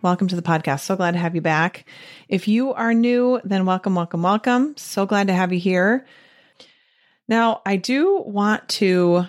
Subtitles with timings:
[0.00, 0.80] Welcome to the podcast.
[0.80, 1.84] So glad to have you back.
[2.28, 4.76] If you are new, then welcome, welcome, welcome.
[4.76, 6.06] So glad to have you here.
[7.26, 9.24] Now, I do want to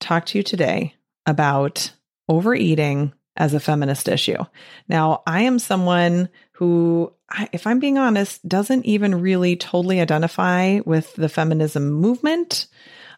[0.00, 1.92] talk to you today about
[2.28, 4.42] overeating as a feminist issue.
[4.88, 7.12] Now, I am someone who,
[7.52, 12.66] if I'm being honest, doesn't even really totally identify with the feminism movement.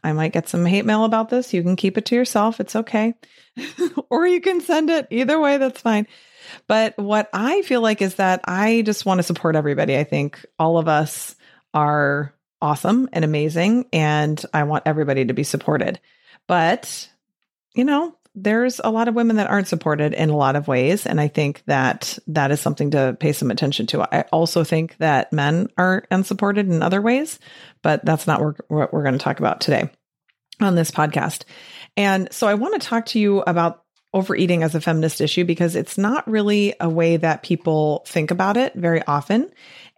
[0.04, 1.54] I might get some hate mail about this.
[1.54, 2.60] You can keep it to yourself.
[2.60, 3.14] It's okay.
[4.10, 5.06] or you can send it.
[5.10, 6.06] Either way, that's fine.
[6.66, 9.96] But what I feel like is that I just want to support everybody.
[9.96, 11.34] I think all of us
[11.74, 13.86] are awesome and amazing.
[13.92, 16.00] And I want everybody to be supported.
[16.46, 17.08] But,
[17.74, 21.06] you know, there's a lot of women that aren't supported in a lot of ways.
[21.06, 24.02] And I think that that is something to pay some attention to.
[24.02, 27.38] I also think that men are unsupported in other ways,
[27.82, 29.90] but that's not what we're going to talk about today
[30.60, 31.44] on this podcast.
[31.96, 35.76] And so I want to talk to you about overeating as a feminist issue because
[35.76, 39.50] it's not really a way that people think about it very often.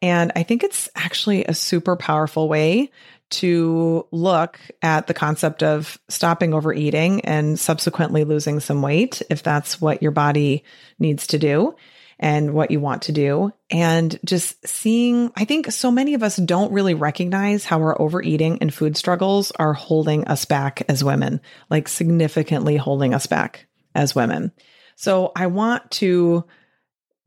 [0.02, 2.90] And I think it's actually a super powerful way
[3.30, 9.80] to look at the concept of stopping overeating and subsequently losing some weight if that's
[9.80, 10.64] what your body
[10.98, 11.76] needs to do
[12.18, 13.52] and what you want to do.
[13.70, 18.58] And just seeing, I think so many of us don't really recognize how our overeating
[18.60, 21.40] and food struggles are holding us back as women,
[21.70, 24.52] like significantly holding us back as women.
[24.96, 26.44] So I want to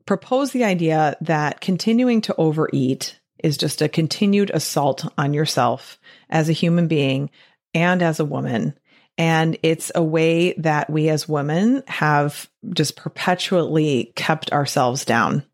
[0.06, 5.98] propose the idea that continuing to overeat is just a continued assault on yourself
[6.30, 7.30] as a human being
[7.74, 8.78] and as a woman.
[9.16, 15.44] And it's a way that we as women have just perpetually kept ourselves down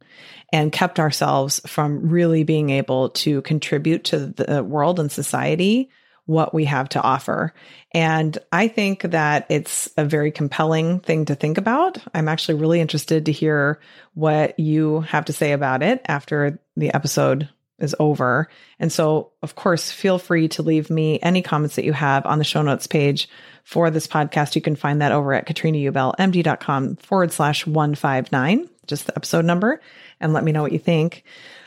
[0.53, 5.91] and kept ourselves from really being able to contribute to the world and society
[6.31, 7.53] what we have to offer.
[7.93, 11.99] And I think that it's a very compelling thing to think about.
[12.15, 13.81] I'm actually really interested to hear
[14.15, 17.49] what you have to say about it after the episode
[17.81, 18.49] is over.
[18.79, 22.39] And so, of course, feel free to leave me any comments that you have on
[22.39, 23.29] the show notes page
[23.65, 24.55] for this podcast.
[24.55, 29.81] You can find that over at katrinaubellmd.com forward slash 159, just the episode number,
[30.21, 31.25] and let me know what you think.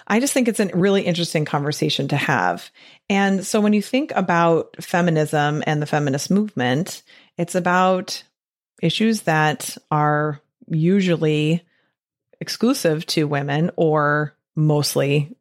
[0.07, 2.69] I just think it's a really interesting conversation to have.
[3.09, 7.03] And so when you think about feminism and the feminist movement,
[7.37, 8.23] it's about
[8.81, 11.63] issues that are usually
[12.39, 15.35] exclusive to women or mostly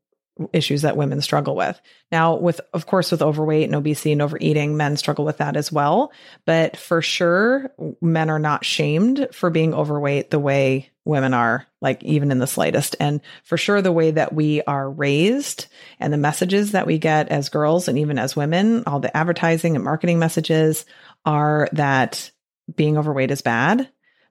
[0.52, 1.80] issues that women struggle with.
[2.10, 5.72] Now, with, of course, with overweight and obesity and overeating, men struggle with that as
[5.72, 6.12] well.
[6.44, 12.02] But for sure, men are not shamed for being overweight the way women are, like
[12.04, 12.94] even in the slightest.
[13.00, 15.66] And for sure, the way that we are raised
[15.98, 19.74] and the messages that we get as girls and even as women, all the advertising
[19.74, 20.84] and marketing messages
[21.24, 22.30] are that
[22.74, 23.88] being overweight is bad.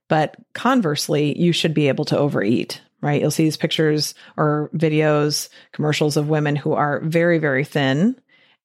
[0.07, 3.21] But conversely, you should be able to overeat, right?
[3.21, 8.19] You'll see these pictures or videos, commercials of women who are very, very thin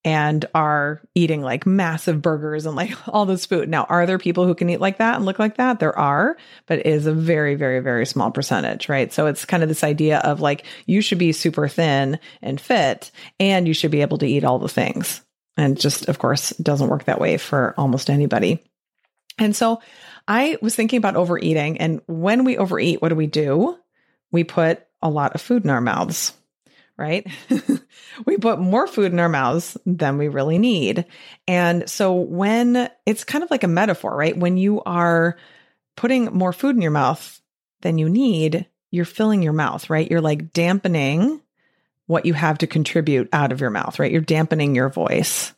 [0.06, 3.69] and are eating like massive burgers and like all this food.
[3.69, 5.81] Now, are there people who can eat like that and look like that?
[5.81, 6.37] There are,
[6.67, 9.12] but it is a very, very, very small percentage, right?
[9.12, 13.11] So it's kind of this idea of like you should be super thin and fit
[13.41, 15.23] and you should be able to eat all the things.
[15.56, 18.62] And just, of course, doesn't work that way for almost anybody.
[19.39, 19.81] And so
[20.29, 21.79] I was thinking about overeating.
[21.79, 23.77] And when we overeat, what do we do?
[24.32, 26.32] We put a lot of food in our mouths,
[26.96, 27.26] right?
[28.26, 31.06] we put more food in our mouths than we really need.
[31.46, 34.37] And so when it's kind of like a metaphor, right?
[34.37, 35.37] When you are
[35.96, 37.40] putting more food in your mouth
[37.82, 40.11] than you need, you're filling your mouth, right?
[40.11, 41.40] You're like dampening
[42.06, 44.12] what you have to contribute out of your mouth, right?
[44.12, 45.52] You're dampening your voice.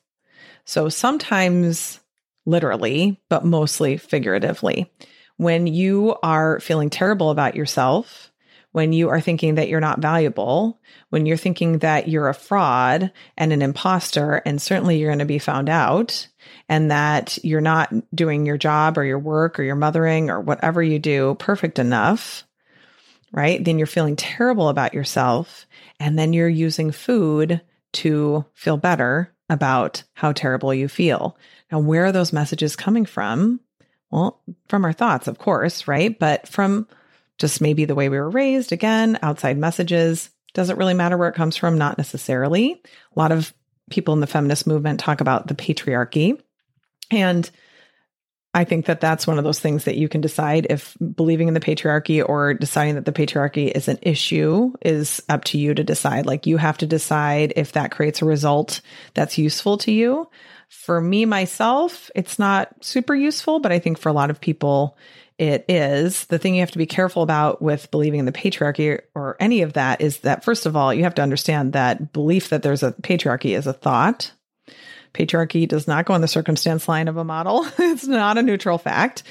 [0.64, 2.00] So sometimes
[2.46, 4.90] literally, but mostly figuratively.
[5.36, 8.27] When you are feeling terrible about yourself,
[8.72, 10.78] when you are thinking that you're not valuable,
[11.10, 15.24] when you're thinking that you're a fraud and an imposter, and certainly you're going to
[15.24, 16.28] be found out,
[16.68, 20.82] and that you're not doing your job or your work or your mothering or whatever
[20.82, 22.44] you do perfect enough,
[23.32, 23.64] right?
[23.64, 25.66] Then you're feeling terrible about yourself.
[26.00, 27.60] And then you're using food
[27.94, 31.36] to feel better about how terrible you feel.
[31.72, 33.60] Now, where are those messages coming from?
[34.10, 36.18] Well, from our thoughts, of course, right?
[36.18, 36.86] But from
[37.38, 40.30] just maybe the way we were raised, again, outside messages.
[40.54, 42.82] Doesn't really matter where it comes from, not necessarily.
[43.14, 43.54] A lot of
[43.90, 46.40] people in the feminist movement talk about the patriarchy.
[47.10, 47.48] And
[48.54, 51.54] I think that that's one of those things that you can decide if believing in
[51.54, 55.84] the patriarchy or deciding that the patriarchy is an issue is up to you to
[55.84, 56.26] decide.
[56.26, 58.80] Like you have to decide if that creates a result
[59.14, 60.28] that's useful to you.
[60.70, 64.96] For me, myself, it's not super useful, but I think for a lot of people,
[65.38, 69.00] it is, the thing you have to be careful about with believing in the patriarchy
[69.14, 72.48] or any of that is that, first of all, you have to understand that belief
[72.48, 74.32] that there's a patriarchy is a thought.
[75.14, 78.78] Patriarchy does not go on the circumstance line of a model, it's not a neutral
[78.78, 79.22] fact.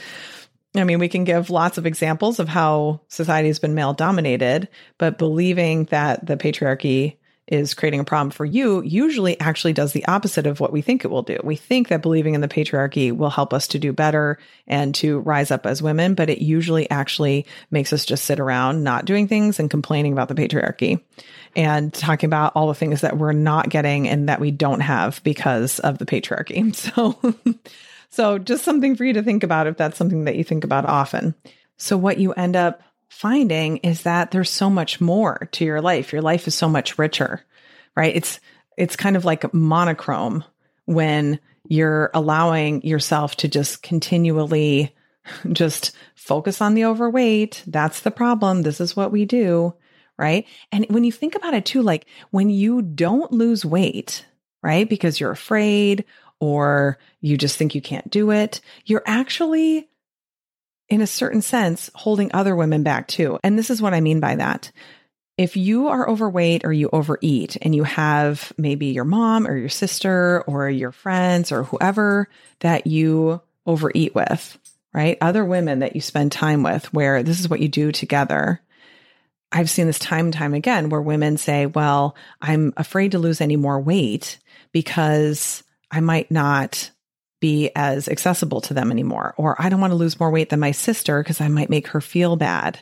[0.75, 4.69] I mean, we can give lots of examples of how society has been male dominated,
[4.97, 7.17] but believing that the patriarchy
[7.47, 11.05] is creating a problem for you usually actually does the opposite of what we think
[11.05, 11.39] it will do.
[11.43, 15.19] We think that believing in the patriarchy will help us to do better and to
[15.19, 19.27] rise up as women, but it usually actually makes us just sit around not doing
[19.27, 21.01] things and complaining about the patriarchy
[21.55, 25.21] and talking about all the things that we're not getting and that we don't have
[25.23, 26.57] because of the patriarchy.
[26.77, 27.35] So
[28.09, 30.85] so just something for you to think about if that's something that you think about
[30.85, 31.35] often.
[31.77, 36.11] So what you end up finding is that there's so much more to your life.
[36.11, 37.43] Your life is so much richer,
[37.95, 38.15] right?
[38.15, 38.39] It's
[38.77, 40.43] it's kind of like monochrome
[40.85, 44.95] when you're allowing yourself to just continually
[45.51, 47.63] just focus on the overweight.
[47.67, 48.61] That's the problem.
[48.61, 49.73] This is what we do,
[50.17, 50.45] right?
[50.71, 54.25] And when you think about it too, like when you don't lose weight,
[54.61, 54.87] right?
[54.87, 56.05] Because you're afraid
[56.39, 59.89] or you just think you can't do it, you're actually
[60.89, 63.39] in a certain sense, holding other women back too.
[63.43, 64.71] And this is what I mean by that.
[65.37, 69.69] If you are overweight or you overeat and you have maybe your mom or your
[69.69, 72.27] sister or your friends or whoever
[72.61, 74.57] that you overeat with,
[74.93, 75.17] right?
[75.21, 78.61] Other women that you spend time with where this is what you do together.
[79.51, 83.39] I've seen this time and time again where women say, well, I'm afraid to lose
[83.39, 84.39] any more weight
[84.71, 86.89] because I might not
[87.39, 89.33] be as accessible to them anymore.
[89.37, 91.87] Or I don't want to lose more weight than my sister because I might make
[91.89, 92.79] her feel bad.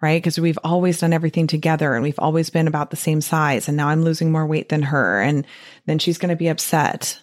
[0.00, 0.22] Right.
[0.22, 3.66] Because we've always done everything together and we've always been about the same size.
[3.66, 5.20] And now I'm losing more weight than her.
[5.20, 5.44] And
[5.86, 7.20] then she's going to be upset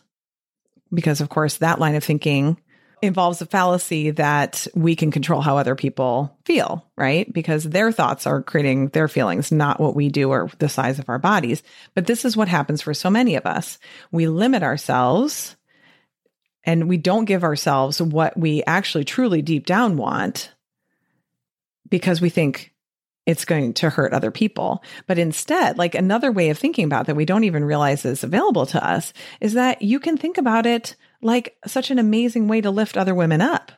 [0.94, 2.58] because, of course, that line of thinking
[3.02, 7.32] involves a fallacy that we can control how other people feel, right?
[7.32, 11.10] Because their thoughts are creating their feelings, not what we do or the size of
[11.10, 11.64] our bodies.
[11.94, 13.78] But this is what happens for so many of us.
[14.12, 15.55] We limit ourselves
[16.66, 20.52] and we don't give ourselves what we actually truly deep down want
[21.90, 22.74] because we think
[23.26, 24.84] it's going to hurt other people.
[25.08, 28.66] But instead, like another way of thinking about that we don't even realize is available
[28.68, 32.72] to us is that you can think about it like such an amazing way to
[32.72, 33.72] lift other women up.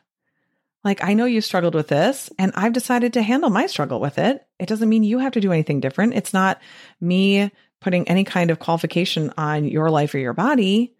[0.84, 4.16] Like, I know you struggled with this, and I've decided to handle my struggle with
[4.16, 4.46] it.
[4.60, 6.14] It doesn't mean you have to do anything different.
[6.14, 6.60] It's not
[7.00, 10.94] me putting any kind of qualification on your life or your body,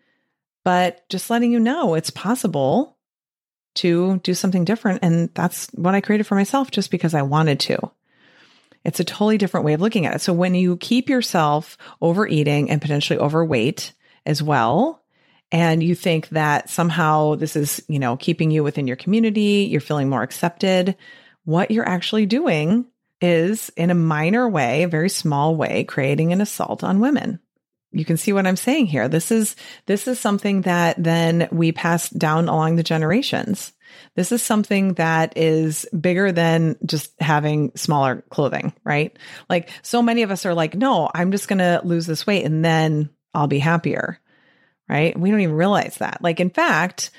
[0.64, 2.96] but just letting you know it's possible
[3.76, 5.00] to do something different.
[5.02, 7.90] And that's what I created for myself just because I wanted to.
[8.84, 10.20] It's a totally different way of looking at it.
[10.20, 13.92] So when you keep yourself overeating and potentially overweight
[14.24, 15.02] as well,
[15.50, 19.80] and you think that somehow this is, you know, keeping you within your community, you're
[19.80, 20.96] feeling more accepted,
[21.44, 22.86] what you're actually doing
[23.20, 27.40] is in a minor way, a very small way, creating an assault on women.
[27.90, 29.08] You can see what I'm saying here.
[29.08, 33.72] This is this is something that then we pass down along the generations.
[34.14, 39.16] This is something that is bigger than just having smaller clothing, right?
[39.48, 42.44] Like so many of us are like, no, I'm just going to lose this weight
[42.44, 44.20] and then I'll be happier,
[44.88, 45.18] right?
[45.18, 46.18] We don't even realize that.
[46.20, 47.10] Like, in fact,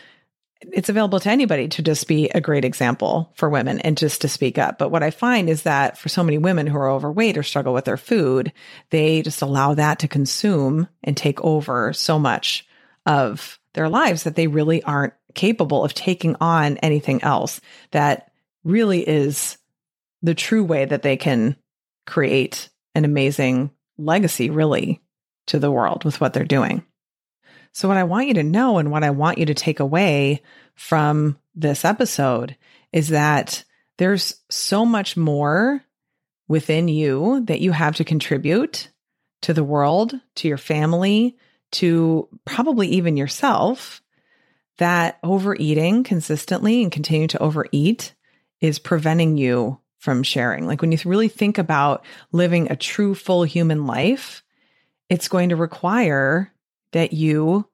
[0.61, 4.27] it's available to anybody to just be a great example for women and just to
[4.27, 4.77] speak up.
[4.77, 7.73] But what I find is that for so many women who are overweight or struggle
[7.73, 8.51] with their food,
[8.89, 12.67] they just allow that to consume and take over so much
[13.05, 17.61] of their lives that they really aren't capable of taking on anything else
[17.91, 18.31] that
[18.63, 19.57] really is
[20.21, 21.55] the true way that they can
[22.05, 25.01] create an amazing legacy, really,
[25.47, 26.83] to the world with what they're doing.
[27.71, 30.41] So, what I want you to know and what I want you to take away
[30.75, 32.55] from this episode
[32.91, 33.63] is that
[33.97, 35.83] there's so much more
[36.47, 38.89] within you that you have to contribute
[39.41, 41.37] to the world, to your family,
[41.71, 44.01] to probably even yourself
[44.77, 48.13] that overeating consistently and continue to overeat
[48.61, 50.65] is preventing you from sharing.
[50.65, 54.43] Like when you really think about living a true, full human life,
[55.09, 56.51] it's going to require
[56.91, 57.67] that you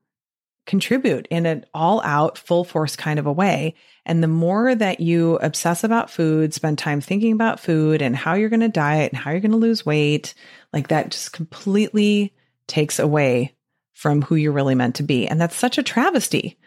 [0.66, 3.76] contribute in an all out, full force kind of a way.
[4.06, 8.34] And the more that you obsess about food, spend time thinking about food and how
[8.34, 10.34] you're going to diet and how you're going to lose weight,
[10.74, 12.34] like that just completely
[12.68, 13.54] takes away
[13.94, 15.28] from who you're really meant to be.
[15.28, 16.58] And that's such a travesty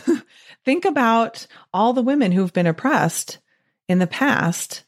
[0.64, 3.38] Think about all the women who've been oppressed
[3.88, 4.84] in the past.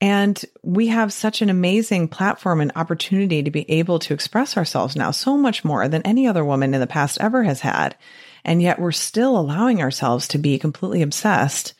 [0.00, 4.96] And we have such an amazing platform and opportunity to be able to express ourselves
[4.96, 7.96] now, so much more than any other woman in the past ever has had.
[8.44, 11.74] And yet we're still allowing ourselves to be completely obsessed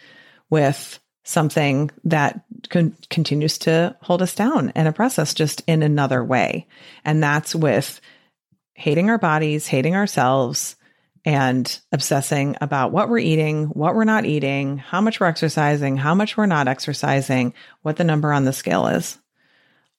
[0.50, 6.22] with something that con- continues to hold us down and oppress us just in another
[6.22, 6.66] way.
[7.04, 8.00] And that's with
[8.74, 10.76] hating our bodies, hating ourselves,
[11.24, 16.14] and obsessing about what we're eating, what we're not eating, how much we're exercising, how
[16.14, 19.18] much we're not exercising, what the number on the scale is.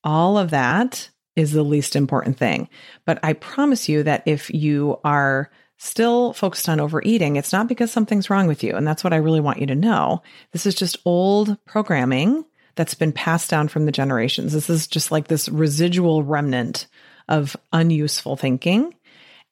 [0.04, 2.68] All of that is the least important thing.
[3.04, 7.90] But I promise you that if you are still focused on overeating, it's not because
[7.90, 8.74] something's wrong with you.
[8.74, 10.22] And that's what I really want you to know.
[10.52, 14.52] This is just old programming that's been passed down from the generations.
[14.52, 16.86] This is just like this residual remnant
[17.28, 18.94] of unuseful thinking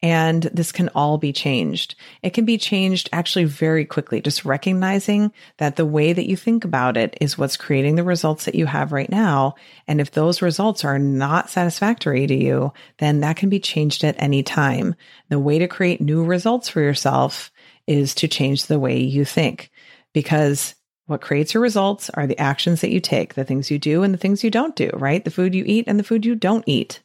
[0.02, 1.94] and this can all be changed.
[2.22, 6.64] It can be changed actually very quickly, just recognizing that the way that you think
[6.64, 9.56] about it is what's creating the results that you have right now.
[9.86, 14.20] And if those results are not satisfactory to you, then that can be changed at
[14.20, 14.94] any time.
[15.28, 17.50] The way to create new results for yourself
[17.86, 19.70] is to change the way you think
[20.14, 20.74] because
[21.06, 24.14] what creates your results are the actions that you take, the things you do and
[24.14, 25.24] the things you don't do, right?
[25.24, 27.00] The food you eat and the food you don't eat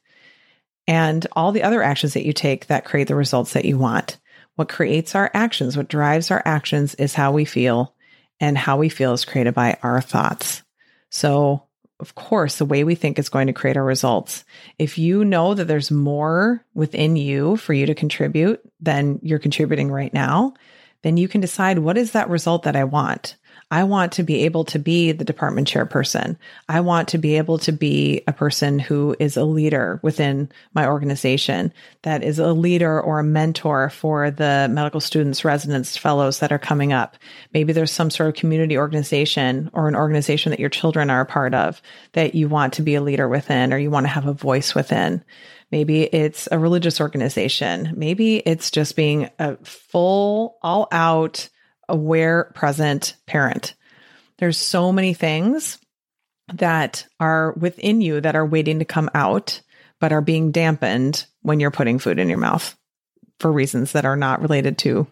[0.88, 4.18] and all the other actions that you take that create the results that you want.
[4.56, 7.94] What creates our actions, what drives our actions is how we feel,
[8.40, 10.64] and how we feel is created by our thoughts.
[11.10, 11.64] So,
[12.00, 14.44] of course, the way we think is going to create our results.
[14.78, 19.90] If you know that there's more within you for you to contribute than you're contributing
[19.90, 20.54] right now,
[21.04, 23.38] then you can decide what is that result that I want?
[23.72, 26.38] I want to be able to be the department chairperson.
[26.70, 30.88] I want to be able to be a person who is a leader within my
[30.88, 36.52] organization, that is a leader or a mentor for the medical students, residents, fellows that
[36.52, 37.18] are coming up.
[37.54, 41.26] Maybe there's some sort of community organization or an organization that your children are a
[41.26, 41.82] part of
[42.14, 44.76] that you want to be a leader within or you want to have a voice
[44.76, 45.24] within.
[45.72, 47.94] Maybe it's a religious organization.
[47.98, 51.50] Maybe it's just being a full, all out,
[51.90, 53.76] aware, present parent.
[54.38, 55.80] There's so many things
[56.54, 59.62] that are within you that are waiting to come out,
[60.00, 62.76] but are being dampened when you're putting food in your mouth
[63.40, 65.08] for reasons that are not related to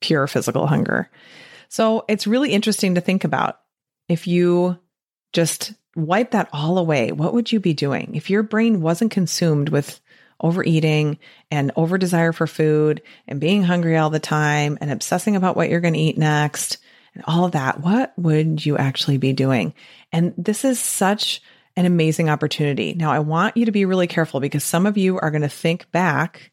[0.00, 1.10] pure physical hunger.
[1.68, 3.58] So it's really interesting to think about.
[4.08, 4.78] If you
[5.32, 8.14] just wipe that all away, what would you be doing?
[8.14, 10.00] If your brain wasn't consumed with
[10.40, 11.18] overeating
[11.50, 15.70] and over desire for food and being hungry all the time and obsessing about what
[15.70, 16.78] you're going to eat next
[17.14, 19.74] and all of that, what would you actually be doing?
[20.12, 21.42] And this is such
[21.76, 22.94] an amazing opportunity.
[22.94, 25.48] Now, I want you to be really careful because some of you are going to
[25.48, 26.50] think back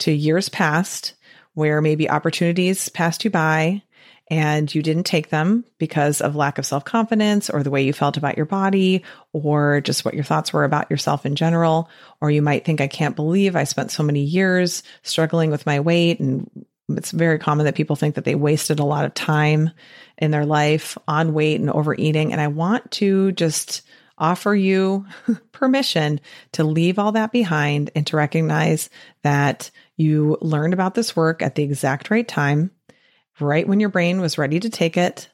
[0.00, 1.14] to years past
[1.54, 3.82] where maybe opportunities passed you by
[4.28, 7.92] and you didn't take them because of lack of self confidence or the way you
[7.92, 9.02] felt about your body
[9.32, 11.88] or just what your thoughts were about yourself in general.
[12.20, 15.80] Or you might think, I can't believe I spent so many years struggling with my
[15.80, 16.20] weight.
[16.20, 16.48] And
[16.88, 19.70] it's very common that people think that they wasted a lot of time
[20.18, 22.32] in their life on weight and overeating.
[22.32, 23.82] And I want to just
[24.18, 25.04] offer you
[25.52, 26.20] permission
[26.52, 28.88] to leave all that behind and to recognize
[29.22, 32.70] that you learned about this work at the exact right time
[33.42, 35.28] right when your brain was ready to take it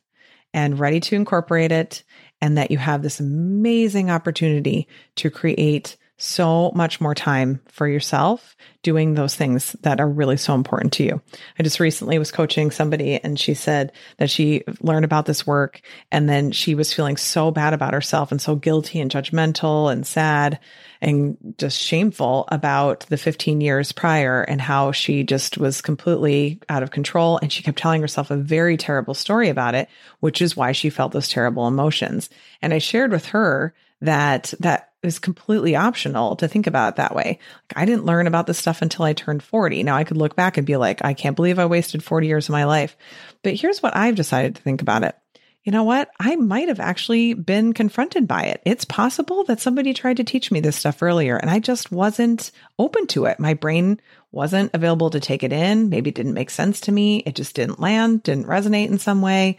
[0.55, 2.03] and ready to incorporate it,
[2.41, 8.57] and that you have this amazing opportunity to create so much more time for yourself
[8.83, 11.21] doing those things that are really so important to you.
[11.59, 15.81] I just recently was coaching somebody and she said that she learned about this work
[16.11, 20.07] and then she was feeling so bad about herself and so guilty and judgmental and
[20.07, 20.59] sad
[21.01, 26.83] and just shameful about the 15 years prior and how she just was completely out
[26.83, 27.39] of control.
[27.41, 30.91] And she kept telling herself a very terrible story about it, which is why she
[30.91, 32.29] felt those terrible emotions.
[32.61, 37.15] And I shared with her that that is completely optional to think about it that
[37.15, 37.39] way.
[37.71, 39.83] Like I didn't learn about this stuff until I turned 40.
[39.83, 42.49] Now I could look back and be like, I can't believe I wasted 40 years
[42.49, 42.97] of my life.
[43.43, 45.17] But here's what I've decided to think about it.
[45.63, 46.11] You know what?
[46.19, 48.63] I might have actually been confronted by it.
[48.65, 52.51] It's possible that somebody tried to teach me this stuff earlier and I just wasn't
[52.79, 53.39] open to it.
[53.39, 54.01] My brain
[54.33, 55.91] wasn't available to take it in.
[55.91, 57.19] Maybe it didn't make sense to me.
[57.19, 59.59] It just didn't land, didn't resonate in some way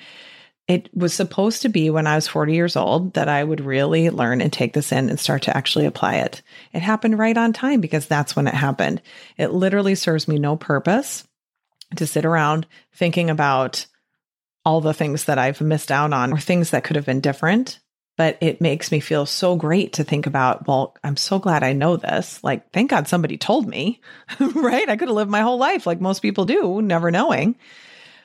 [0.69, 4.11] it was supposed to be when I was 40 years old that I would really
[4.11, 6.43] learn and take this in and start to actually apply it.
[6.73, 9.01] It happened right on time because that's when it happened.
[9.35, 11.27] It literally serves me no purpose
[11.95, 13.87] to sit around thinking about
[14.63, 17.79] all the things that I've missed out on or things that could have been different.
[18.15, 21.73] But it makes me feel so great to think about, well, I'm so glad I
[21.73, 22.43] know this.
[22.43, 24.01] Like, thank God somebody told me,
[24.39, 24.87] right?
[24.87, 27.55] I could have lived my whole life like most people do, never knowing.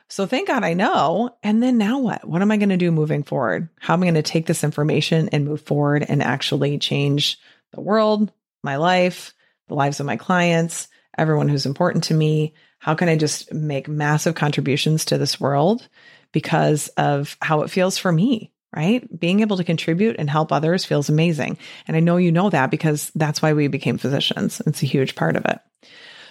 [0.09, 1.37] So thank God I know.
[1.43, 2.29] And then now what?
[2.29, 3.69] What am I going to do moving forward?
[3.79, 7.39] How am I going to take this information and move forward and actually change
[7.73, 8.31] the world,
[8.63, 9.35] my life,
[9.69, 12.55] the lives of my clients, everyone who's important to me?
[12.79, 15.89] How can I just make massive contributions to this world
[16.33, 18.53] because of how it feels for me?
[18.77, 19.09] Right?
[19.19, 21.59] Being able to contribute and help others feels amazing.
[21.87, 24.61] And I know you know that because that's why we became physicians.
[24.67, 25.61] It's a huge part of it.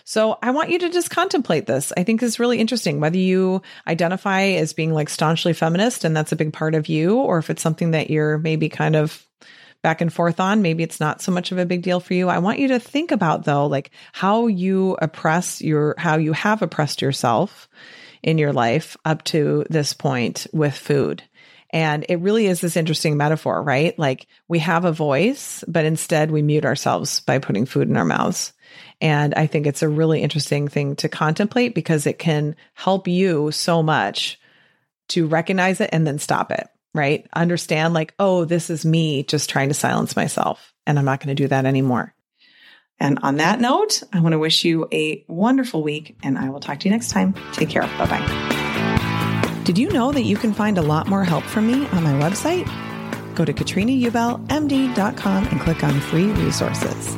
[0.05, 1.93] So I want you to just contemplate this.
[1.95, 6.31] I think is really interesting, whether you identify as being like staunchly feminist and that's
[6.31, 9.25] a big part of you, or if it's something that you're maybe kind of
[9.83, 10.61] back and forth on.
[10.61, 12.29] Maybe it's not so much of a big deal for you.
[12.29, 16.61] I want you to think about though, like how you oppress your, how you have
[16.61, 17.67] oppressed yourself
[18.23, 21.21] in your life up to this point with food.
[21.69, 23.97] And it really is this interesting metaphor, right?
[23.99, 28.05] Like we have a voice, but instead we mute ourselves by putting food in our
[28.05, 28.53] mouths.
[29.03, 33.51] And I think it's a really interesting thing to contemplate because it can help you
[33.51, 34.39] so much
[35.09, 37.27] to recognize it and then stop it, right?
[37.33, 41.35] Understand, like, oh, this is me just trying to silence myself, and I'm not going
[41.35, 42.15] to do that anymore.
[42.97, 46.61] And on that note, I want to wish you a wonderful week, and I will
[46.61, 47.35] talk to you next time.
[47.51, 47.81] Take care.
[47.81, 49.61] Bye bye.
[49.65, 52.13] Did you know that you can find a lot more help from me on my
[52.13, 52.65] website?
[53.35, 57.17] Go to katrinaubellmd.com and click on free resources.